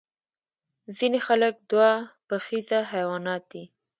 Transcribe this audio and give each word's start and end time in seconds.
ځینې 0.97 1.19
خلک 1.27 1.53
دوه 1.71 1.89
پښیزه 2.27 2.79
حیوانات 2.91 3.43
دي 3.51 3.63